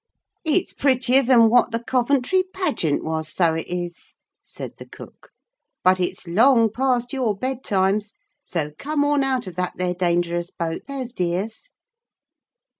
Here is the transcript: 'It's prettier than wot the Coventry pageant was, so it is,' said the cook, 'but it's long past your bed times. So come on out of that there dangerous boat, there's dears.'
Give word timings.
'It's 0.43 0.73
prettier 0.73 1.21
than 1.21 1.47
wot 1.47 1.69
the 1.71 1.83
Coventry 1.83 2.41
pageant 2.55 3.03
was, 3.03 3.29
so 3.29 3.53
it 3.53 3.67
is,' 3.67 4.15
said 4.41 4.73
the 4.79 4.85
cook, 4.89 5.29
'but 5.83 5.99
it's 5.99 6.27
long 6.27 6.71
past 6.71 7.13
your 7.13 7.37
bed 7.37 7.63
times. 7.63 8.13
So 8.43 8.71
come 8.79 9.05
on 9.05 9.23
out 9.23 9.45
of 9.45 9.55
that 9.57 9.73
there 9.77 9.93
dangerous 9.93 10.49
boat, 10.49 10.85
there's 10.87 11.13
dears.' 11.13 11.69